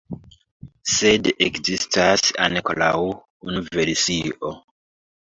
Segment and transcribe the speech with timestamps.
[0.93, 4.53] Sed ekzistas ankoraŭ unu versio.